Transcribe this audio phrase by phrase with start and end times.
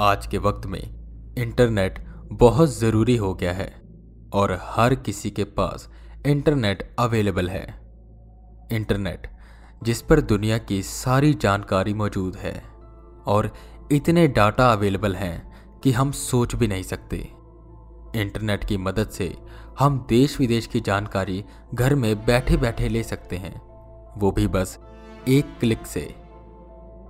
[0.00, 0.82] आज के वक्त में
[1.38, 3.82] इंटरनेट बहुत ज़रूरी हो गया है
[4.32, 5.90] और हर किसी के पास
[6.26, 7.80] इंटरनेट अवेलेबल है।
[8.72, 9.26] इंटरनेट,
[9.82, 12.64] जिस पर दुनिया की सारी जानकारी मौजूद है
[13.26, 13.54] और
[13.92, 17.16] इतने डाटा अवेलेबल हैं कि हम सोच भी नहीं सकते।
[18.16, 19.36] इंटरनेट की मदद से
[19.78, 23.62] हम देश विदेश की जानकारी घर में बैठे बैठे ले सकते हैं।
[24.20, 24.78] वो भी बस
[25.28, 26.14] एक क्लिक से।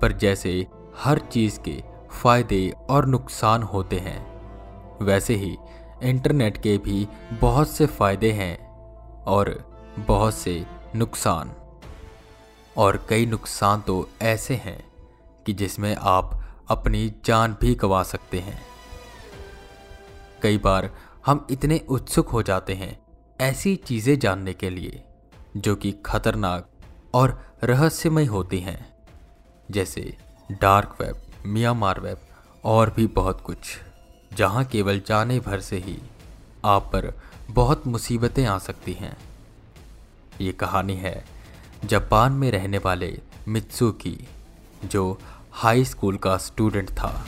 [0.02, 4.20] पर जैसे हर चीज़ के फ़ायदे और नुकसान होते हैं।
[5.02, 5.56] वैसे ही,
[6.02, 8.58] इंटरनेट के भी बहुत से फ़ायदे हैं
[9.22, 10.64] और बहुत से
[10.96, 11.52] नुकसान।
[12.76, 14.84] और कई नुकसान तो ऐसे हैं
[15.46, 18.62] कि जिसमें आप अपनी जान भी गंवा सकते हैं।
[20.42, 20.90] कई बार
[21.26, 22.98] हम इतने उत्सुक हो जाते हैं
[23.40, 25.02] ऐसी चीज़ें जानने के लिए,
[25.56, 26.68] जो कि खतरनाक
[27.14, 28.94] और रहस्यमय होती हैं,
[29.70, 30.16] जैसे
[30.52, 32.18] डार्क वेब। मियामार वेब
[32.64, 33.78] और भी बहुत कुछ,
[34.32, 35.98] जहाँ केवल जाने भर से ही
[36.64, 37.12] आप पर
[37.50, 39.16] बहुत मुसीबतें आ सकती हैं।
[40.40, 41.24] ये कहानी है
[41.84, 44.18] जापान में रहने वाले मित्सु की
[44.84, 45.18] जो
[45.52, 47.26] हाई स्कूल का स्टूडेंट था।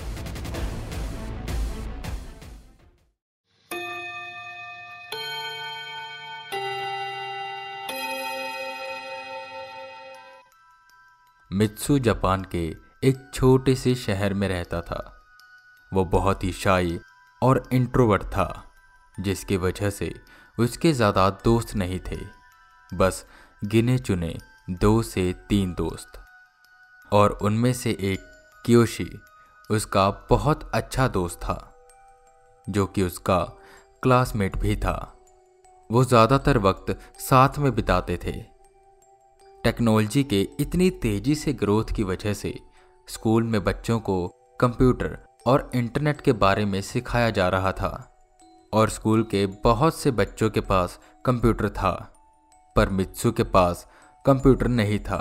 [11.53, 15.01] मित्सु जापान के एक छोटे से शहर में रहता था।
[15.93, 16.99] वो बहुत ही शाई
[17.43, 18.65] और इंट्रोवर्ट था,
[19.21, 20.13] जिसकी वजह से
[20.59, 22.19] उसके ज़्यादा दोस्त नहीं थे।
[22.91, 23.25] बस
[23.65, 24.35] गिने चुने
[24.71, 26.19] दो से तीन दोस्त।
[27.13, 28.31] और उनमें से एक
[28.65, 29.11] कियोशी
[29.71, 31.75] उसका बहुत अच्छा दोस्त था,
[32.67, 33.39] जो कि उसका
[34.03, 34.97] क्लासमेट भी था।
[35.91, 38.33] वो ज़्यादातर वक्त साथ में बिताते थे।
[39.65, 42.59] टेक्नोलॉजी के इतनी तेज़ी से ग्रोथ की वजह से
[43.09, 44.27] स्कूल में बच्चों को
[44.61, 48.11] कंप्यूटर और इंटरनेट के बारे में सिखाया जा रहा था
[48.73, 51.93] और स्कूल के बहुत से बच्चों के पास कंप्यूटर था,
[52.77, 53.87] पर मित्सु के पास
[54.25, 55.19] कंप्यूटर नहीं था,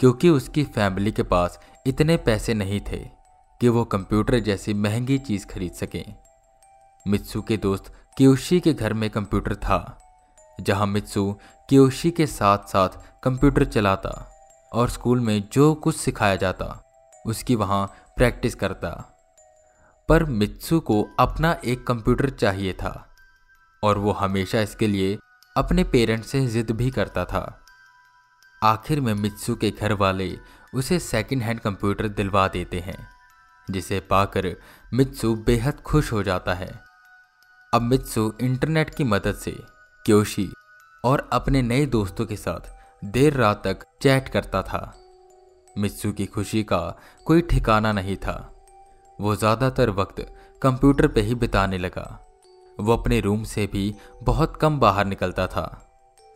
[0.00, 2.98] क्योंकि उसकी फैमिली के पास इतने पैसे नहीं थे
[3.60, 6.14] कि वो कंप्यूटर जैसी महँगी चीज़ खरीद सकें।
[7.06, 9.98] मित्सु के दोस्त क्यूशी के घर में कंप्यूटर था,
[10.60, 11.32] जहाँ मित्सु
[11.68, 12.88] क्योशी के साथ साथ
[13.22, 14.10] कंप्यूटर चलाता
[14.72, 16.82] और स्कूल में जो कुछ सिखाया जाता।
[17.26, 18.90] उसकी वहाँ प्रैक्टिस करता।
[20.08, 23.08] पर मित्सु को अपना एक कंप्यूटर चाहिए था,
[23.84, 25.18] और वो हमेशा इसके लिए
[25.56, 27.60] अपने पेरेंट्स से जिद भी करता था।
[28.62, 30.38] आखिर में मित्सु के घर वाले
[30.74, 33.08] उसे सेकंड हैंड कंप्यूटर दिलवा देते हैं,
[33.70, 34.56] जिसे पाकर
[34.94, 36.80] मित्सु बेहद खुश हो जाता है।
[37.74, 39.56] अब मित्सु इंटरनेट की मदद से
[40.06, 40.52] क्योशी
[41.04, 42.70] और अपने नए दोस्तों के साथ
[43.04, 45.01] देर रात तक चैट करता था।
[45.76, 46.78] मित्सु की खुशी का
[47.26, 48.34] कोई ठिकाना नहीं था।
[49.18, 50.20] वो ज़्यादातर वक्त
[50.62, 52.04] कंप्यूटर पे ही बिताने लगा।
[52.78, 55.88] वो अपने रूम से भी बहुत कम बाहर निकलता था।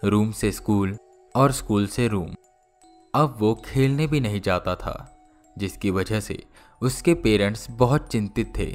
[0.04, 0.96] रूम से स्कूल
[1.34, 2.34] और स्कूल से रूम।
[3.14, 5.16] अब वो खेलने भी नहीं जाता था,
[5.56, 6.42] जिसकी वजह से
[6.82, 8.74] उसके पेरेंट्स बहुत चिंतित थे।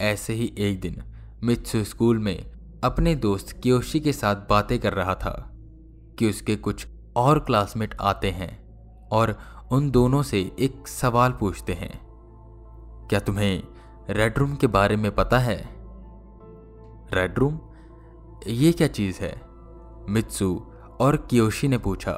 [0.00, 1.02] ऐसे ही एक दिन
[1.42, 2.50] मित्सु स्कूल में
[2.84, 5.32] अपने दोस्त क्योशी के साथ बातें कर रहा था
[6.18, 6.86] कि उसके कुछ
[7.16, 8.69] और क्लासमेट आते हैं।
[9.12, 9.38] और
[9.72, 11.98] उन दोनों से एक सवाल पूछते हैं।
[13.08, 13.62] क्या तुम्हें
[14.10, 15.56] रेड रूम के बारे में पता है?
[17.12, 17.58] रेड रूम
[18.46, 19.40] ये क्या चीज़ है?
[20.08, 20.60] मित्सु
[21.00, 22.14] और कियोशी ने पूछा,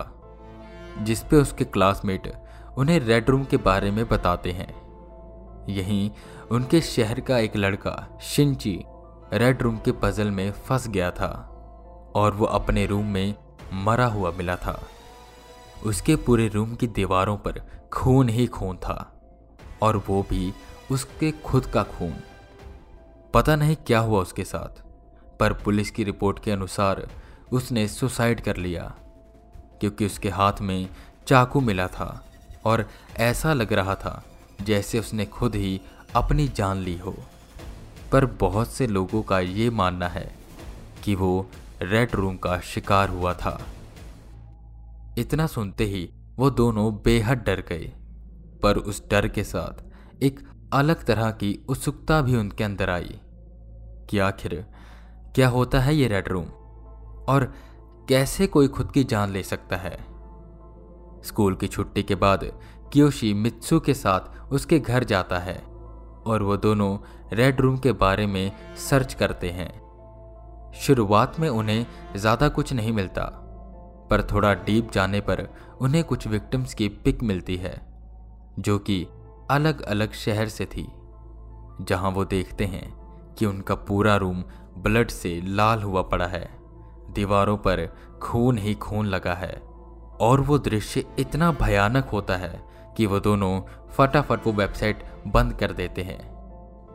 [0.99, 2.33] जिस पे उसके क्लासमेट
[2.79, 4.71] उन्हें रेड रूम के बारे में बताते हैं।
[5.69, 6.11] यहीं
[6.51, 8.85] उनके शहर का एक लड़का शिंची
[9.33, 11.31] रेड रूम के पजल में फंस गया था
[12.15, 13.35] और वो अपने रूम में
[13.73, 14.81] मरा हुआ मिला था।
[15.87, 17.63] उसके पूरे रूम की दीवारों पर
[17.93, 19.13] खून ही खून था,
[19.83, 20.53] और वो भी
[20.91, 22.15] उसके खुद का खून।
[23.35, 24.83] पता नहीं क्या हुआ उसके साथ,
[25.41, 27.09] पर पुलिस की रिपोर्ट के अनुसार
[27.53, 28.95] उसने सुसाइड कर लिया,
[29.81, 30.89] क्योंकि उसके हाथ में
[31.27, 32.27] चाकू मिला था,
[32.65, 34.25] और ऐसा लग रहा था
[34.63, 35.81] जैसे उसने खुद ही
[36.17, 37.15] अपनी जान ली हो।
[38.13, 40.35] पर बहुत से लोगों का ये मानना है
[41.05, 41.47] कि वो
[41.83, 43.61] रेड रूम का शिकार हुआ था।
[45.19, 47.93] इतना सुनते ही वो दोनों बेहद डर गए।
[48.63, 50.41] पर उस डर के साथ एक
[50.73, 53.21] अलग तरह की उत्सुकता भी उनके अंदर आई
[54.11, 54.55] कि आखिर
[55.35, 56.45] क्या होता है ये रेड रूम
[57.29, 57.53] और
[58.09, 59.97] कैसे कोई खुद की जान ले सकता है?
[61.25, 62.45] स्कूल की छुट्टी के बाद
[62.93, 65.57] कियोशी मित्सु के साथ उसके घर जाता है
[66.27, 66.99] और वो दोनों
[67.33, 69.71] रेड रूम के बारे में सर्च करते हैं।
[70.73, 71.87] शुरुआत में उन्हें
[72.17, 73.25] ज़्यादा कुछ नहीं मिलता।
[74.11, 75.49] पर थोड़ा डीप जाने पर
[75.81, 77.81] उन्हें कुछ विक्टिम्स की पिक मिलती है,
[78.59, 79.07] जो कि
[79.51, 80.87] अलग अलग शहर से थी,
[81.81, 82.93] जहाँ वो देखते हैं
[83.35, 84.45] कि उनका पूरा रूम
[84.79, 86.49] ब्लड से लाल हुआ पड़ा है,
[87.11, 87.87] दीवारों पर
[88.23, 89.53] खून ही खून लगा है,
[90.21, 92.63] और वो दृश्य इतना भयानक होता है
[92.97, 96.21] कि वो दोनों फटाफट वो वेबसाइट बंद कर देते हैं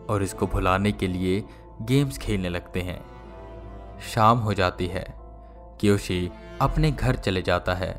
[0.05, 1.43] और इसको भुलाने के लिए
[1.81, 2.99] गेम्स खेलने लगते हैं।
[4.13, 5.05] शाम हो जाती है
[5.79, 6.29] क्योशी
[6.61, 7.93] अपने घर चले जाता है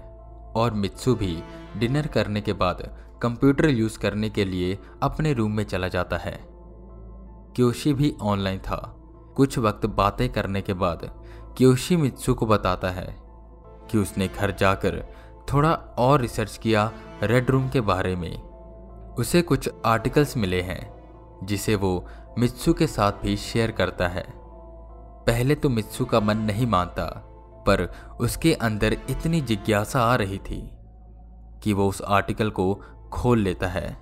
[0.57, 1.43] और मित्सु भी
[1.77, 6.49] डिनर करने के बाद कंप्यूटर यूज़ करने के लिए अपने रूम में चला जाता है।
[7.57, 8.95] क्योशी भी ऑनलाइन था।
[9.37, 11.25] कुछ वक्त बातें करने के बाद
[11.57, 13.17] क्योशी मित्सु को बताता है
[13.91, 15.07] कि उसने घर जाकर
[15.53, 18.43] थोड़ा और रिसर्च किया रेड रूम के बारे में।
[19.15, 21.03] उसे कुछ आर्टिकल्स मिले हैं,
[21.45, 22.07] जिसे वो
[22.39, 24.27] मित्सु के साथ भी शेयर करता है।
[25.27, 27.25] पहले तो मित्सु का मन नहीं मानता
[27.67, 27.89] पर
[28.21, 30.61] उसके अंदर इतनी जिज्ञासा आ रही थी
[31.63, 32.75] कि वो उस आर्टिकल को
[33.13, 33.97] खोल लेता है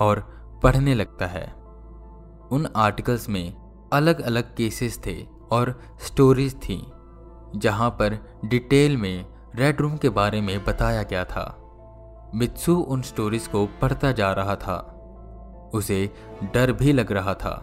[0.00, 0.20] और
[0.62, 1.46] पढ़ने लगता है।
[2.52, 3.54] उन आर्टिकल्स में
[3.92, 5.16] अलग अलग केसेस थे
[5.52, 6.76] और स्टोरीज थी,
[7.56, 11.56] जहाँ पर डिटेल में रेड रूम के बारे में बताया गया था।
[12.34, 14.76] मित्सु उन स्टोरीज को पढ़ता जा रहा था।
[15.74, 16.10] उसे
[16.54, 17.56] डर भी लग रहा था,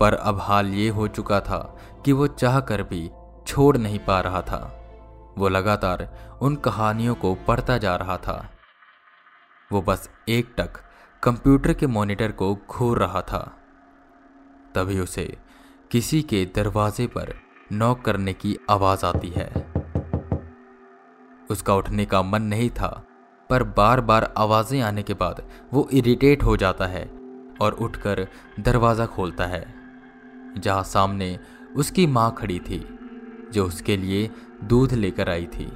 [0.00, 1.58] पर अब हाल ये हो चुका था
[2.04, 3.10] कि वो चाह कर भी
[3.48, 4.58] छोड़ नहीं पा रहा था।
[5.38, 6.08] वो लगातार
[6.42, 8.48] उन कहानियों को पढ़ता जा रहा था।
[9.70, 10.80] वो बस एक टक
[11.22, 13.40] कंप्यूटर के मॉनिटर को घूर रहा था।
[14.74, 15.36] तभी उसे
[15.90, 17.34] किसी के दरवाजे पर
[17.72, 19.48] नॉक करने की आवाज़ आती है।
[21.50, 22.88] उसका उठने का मन नहीं था,
[23.50, 25.42] पर बार बार आवाज़ें आने के बाद
[25.72, 27.04] वो इरिटेट हो जाता है
[27.60, 28.26] और उठकर
[28.60, 29.64] दरवाज़ा खोलता है,
[30.58, 31.38] जहाँ सामने
[31.76, 32.84] उसकी माँ खड़ी थी।
[33.52, 34.30] जो उसके लिए
[34.64, 35.66] दूध लेकर आई थी।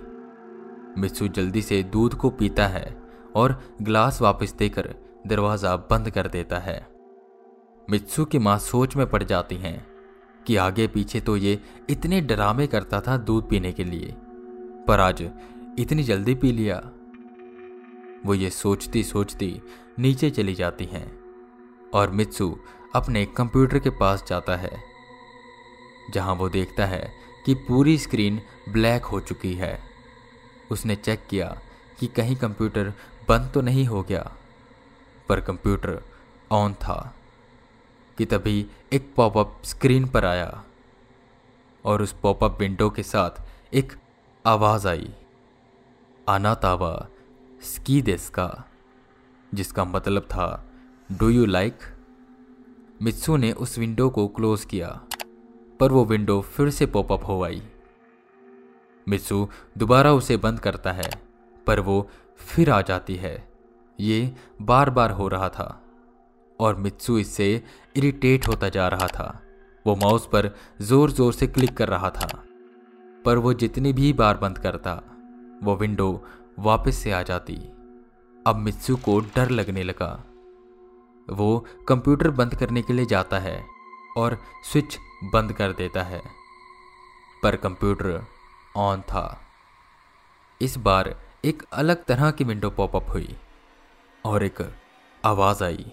[0.99, 2.95] मित्सु जल्दी से दूध को पीता है
[3.35, 4.95] और ग्लास वापस देकर
[5.27, 6.81] दरवाज़ा बंद कर देता है।
[7.89, 9.87] मित्सु की माँ सोच में पड़ जाती हैं
[10.47, 11.59] कि आगे पीछे तो ये
[11.91, 14.15] इतने डरामे करता था दूध पीने के लिए,
[14.89, 15.23] पर आज
[15.79, 16.77] इतनी जल्दी पी लिया।
[18.27, 19.61] वो ये सोचती सोचती
[19.99, 21.07] नीचे चली जाती हैं
[21.95, 22.57] और मित्सू
[22.95, 24.73] अपने कंप्यूटर के पास जाता है,
[26.13, 29.79] जहाँ वो देखता है कि पूरी स्क्रीन ब्लैक हो चुकी है।
[30.71, 31.47] उसने चेक किया
[32.01, 32.93] कि कहीं कंप्यूटर
[33.29, 34.23] बंद तो नहीं हो गया,
[35.29, 36.03] पर कंप्यूटर
[36.51, 37.15] ऑन था
[38.19, 40.65] कि तभी एक पॉपअप स्क्रीन पर आया
[41.85, 43.43] और उस पॉपअप विंडो के साथ
[43.75, 43.93] एक
[44.45, 45.13] आवाज़ आई,
[46.27, 47.09] अनातावा
[47.63, 48.65] स्की देस का,
[49.55, 50.47] जिसका मतलब था
[51.11, 51.79] डू यू लाइक
[53.03, 54.89] मित्सु ने उस विंडो को क्लोज किया।
[55.81, 57.63] पर वो विंडो फिर से पॉपअप हो आई।
[59.07, 59.47] मित्सु
[59.79, 61.11] दोबारा उसे बंद करता है,
[61.67, 62.09] पर वो
[62.41, 63.37] फिर आ जाती है।
[63.99, 64.33] ये
[64.63, 65.83] बार बार हो रहा था,
[66.59, 67.63] और मित्सु इससे
[67.97, 69.41] इरिटेट होता जा रहा था।
[69.87, 72.29] वो माउस पर ज़ोर ज़ोर से क्लिक कर रहा था,
[73.25, 75.01] पर वो जितनी भी बार बंद करता,
[75.63, 76.25] वो विंडो
[76.59, 77.55] वापस से आ जाती।
[78.47, 80.13] अब मित्सु को डर लगने लगा।
[81.29, 83.63] वो कंप्यूटर बंद करने के लिए जाता है,
[84.17, 86.23] और स्विच बंद कर देता है।
[87.43, 88.27] पर कंप्यूटर
[88.77, 89.41] ऑन था।
[90.63, 93.37] इस बार एक अलग तरह की विंडो पॉपअप हुई
[94.25, 94.75] और एक
[95.25, 95.93] आवाज़ आई।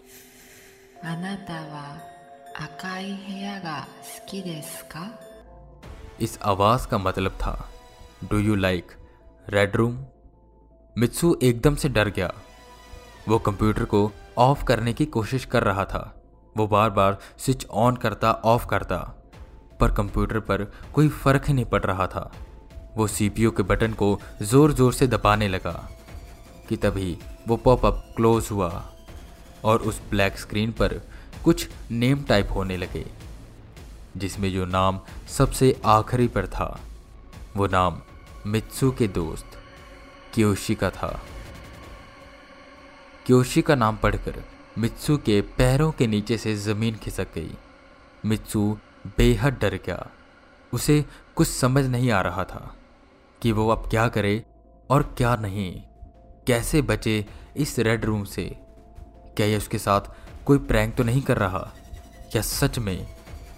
[6.22, 7.70] इस आवाज़ का मतलब था
[8.24, 8.92] do you like
[9.50, 10.06] red room
[10.98, 12.34] Mitsu एकदम से डर गया।
[13.28, 16.22] वो कंप्यूटर को ऑफ़ करने की कोशिश कर रहा था।
[16.58, 19.19] वो बार बार स्विच ऑन करता ऑफ़ करता।
[19.80, 22.32] पर कंप्यूटर पर कोई फ़र्क ही नहीं पड़ रहा था।
[22.98, 25.74] वो सीपीयू के बटन को ज़ोर ज़ोर से दबाने लगा
[26.70, 27.18] कि तभी
[27.48, 28.70] वो पॉपअप क्लोज हुआ
[29.66, 31.02] और उस ब्लैक स्क्रीन पर
[31.44, 33.06] कुछ नेम टाइप होने लगे,
[34.18, 36.80] जिसमें जो नाम सबसे आखिरी पर था,
[37.58, 38.02] वो नाम
[38.46, 39.58] मित्सू के दोस्त
[40.34, 41.20] क्योशी का था।
[43.26, 44.44] क्योशी का नाम पढ़कर
[44.78, 47.52] मित्सू के पैरों के नीचे से ज़मीन खिसक गई।
[48.26, 48.78] मित्सु
[49.08, 50.08] बेहद डर गया।
[50.74, 52.76] उसे कुछ समझ नहीं आ रहा था
[53.42, 54.46] कि वो अब क्या करे
[54.90, 55.82] और क्या नहीं।
[56.48, 57.26] कैसे बचे
[57.58, 58.60] इस रेड रूम से?
[59.38, 60.02] क्या ये उसके साथ
[60.46, 61.72] कोई प्रैंक तो नहीं कर रहा?
[62.32, 63.16] क्या सच में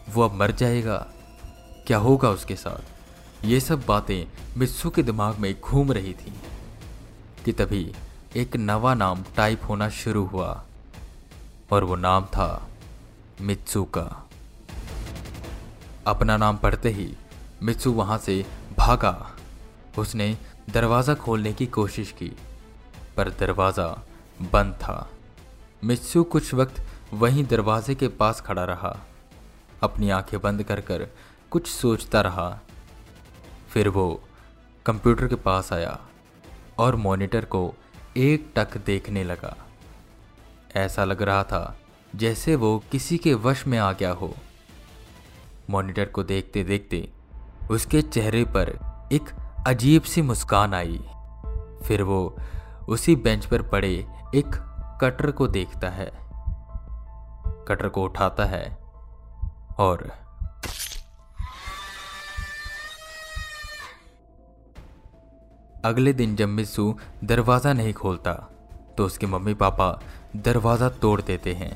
[0.10, 1.08] वो अब मर जाएगा?
[1.88, 2.92] क्या होगा उसके साथ?
[3.46, 4.26] ये सब बातें
[4.58, 6.34] मित्सु के दिमाग में घूम रही थी
[7.46, 7.94] कि तभी
[8.36, 10.66] एक नवा नाम टाइप होना शुरू हुआ
[11.72, 12.70] और वो नाम था
[13.42, 14.30] मित्सू का।
[16.08, 17.12] अपना नाम पढ़ते ही
[17.64, 18.44] मित्सु वहाँ से
[18.78, 19.16] भागा।
[19.98, 20.36] उसने
[20.70, 22.32] दरवाज़ा खोलने की कोशिश की,
[23.18, 23.88] पर दरवाज़ा
[24.54, 25.10] बंद था।
[25.84, 26.82] मिस्सू कुछ वक्त
[27.14, 28.98] वहीं दरवाजे के पास खड़ा रहा,
[29.84, 31.08] अपनी आँखें बंद कर कर
[31.52, 32.50] कुछ सोचता रहा।
[33.70, 34.22] फिर वो
[34.86, 36.00] कंप्यूटर के पास आया
[36.80, 37.74] और मॉनिटर को
[38.18, 39.56] एक टक देखने लगा।
[40.76, 41.78] ऐसा लग रहा था
[42.16, 44.36] जैसे वो किसी के वश में आ गया हो।
[45.72, 47.08] मॉनिटर को देखते देखते
[47.72, 48.70] उसके चेहरे पर
[49.14, 49.30] एक
[49.68, 51.00] अजीब सी मुस्कान आई।
[51.84, 52.38] फिर वो
[52.90, 53.94] उसी बेंच पर पड़े
[54.36, 54.56] एक
[55.02, 56.10] कटर को देखता है।
[57.68, 58.66] कटर को उठाता है
[59.80, 60.10] और
[65.86, 68.34] अगले दिन जब मिस्सू दरवाज़ा नहीं खोलता
[68.98, 69.88] तो उसके मम्मी पापा
[70.36, 71.74] दरवाज़ा तोड़ देते हैं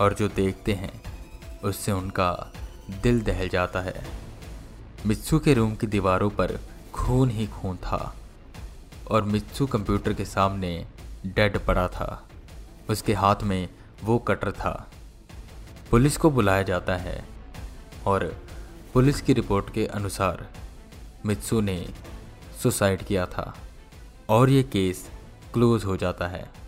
[0.00, 0.92] और जो देखते हैं,
[1.64, 2.30] उससे उनका
[3.02, 4.06] दिल दहल जाता है।
[5.06, 6.60] मित्सू के रूम की दीवारों पर
[6.94, 8.16] खून ही खून था
[9.10, 10.86] और मित्सू कंप्यूटर के सामने
[11.26, 12.28] डेड पड़ा था।
[12.90, 13.68] उसके हाथ में
[14.04, 14.90] वो कटर था।
[15.90, 17.24] पुलिस को बुलाया जाता है
[18.06, 18.36] और
[18.94, 20.46] पुलिस की रिपोर्ट के अनुसार
[21.26, 21.88] मित्सू ने
[22.62, 23.54] सुसाइड किया था
[24.28, 25.10] और ये केस
[25.54, 26.59] क्लोज हो जाता है।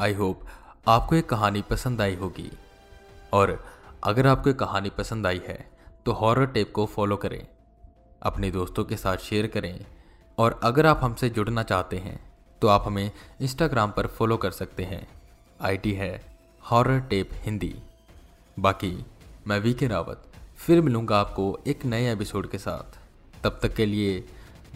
[0.00, 0.40] आई होप
[0.88, 2.50] आपको ये कहानी पसंद आई होगी।
[3.32, 3.64] और
[4.04, 5.58] अगर आपको कहानी पसंद आई है
[6.06, 7.46] तो हॉरर टेप को फॉलो करें,
[8.22, 9.84] अपने दोस्तों के साथ शेयर करें,
[10.38, 12.18] और अगर आप हमसे जुड़ना चाहते हैं
[12.62, 13.10] तो आप हमें
[13.40, 15.06] इंस्टाग्राम पर फॉलो कर सकते हैं।
[15.60, 17.74] आईडी है हॉरर टेप हिंदी।
[18.56, 19.04] बाकी,
[19.46, 20.22] मैं वी के रावत,
[20.58, 22.98] फिर मिलूँगा आपको एक नए एपिसोड के साथ।
[23.44, 24.24] तब तक के लिए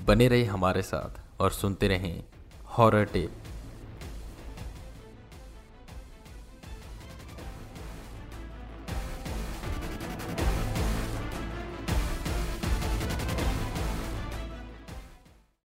[0.06, 2.22] बने रहे हमारे साथ और सुनते रहें
[2.68, 3.39] हॉरर टेप